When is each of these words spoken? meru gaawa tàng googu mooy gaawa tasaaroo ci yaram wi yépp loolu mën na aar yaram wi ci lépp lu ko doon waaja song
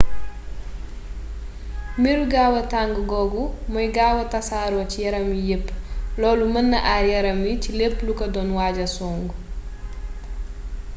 meru 2.01 2.23
gaawa 2.33 2.61
tàng 2.71 2.91
googu 3.11 3.43
mooy 3.71 3.87
gaawa 3.97 4.23
tasaaroo 4.33 4.89
ci 4.91 4.97
yaram 5.05 5.25
wi 5.31 5.39
yépp 5.49 5.67
loolu 6.19 6.45
mën 6.53 6.65
na 6.71 6.79
aar 6.93 7.03
yaram 7.13 7.39
wi 7.45 7.53
ci 7.63 7.71
lépp 7.79 7.95
lu 8.05 8.13
ko 8.19 8.25
doon 8.33 8.49
waaja 8.59 8.87
song 8.97 9.21